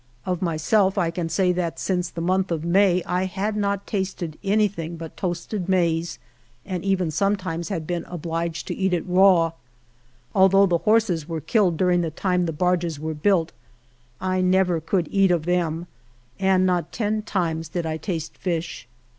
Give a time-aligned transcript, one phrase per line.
[0.25, 4.35] Of myself I can say that since the month of May I had not tasted
[4.43, 6.17] anything but toasted maize,
[6.65, 9.51] and even sometimes had been obliged to eat it raw.
[10.33, 13.51] Although the horses were killed during the time the barges were built,
[14.19, 15.85] I never could eat of them,
[16.39, 18.87] and not ten times did I taste fish.